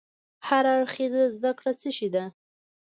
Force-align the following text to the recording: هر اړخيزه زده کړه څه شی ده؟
هر 0.47 0.63
اړخيزه 0.75 1.23
زده 1.35 1.51
کړه 1.57 1.71
څه 1.81 1.89
شی 1.97 2.09
ده؟ 2.15 2.23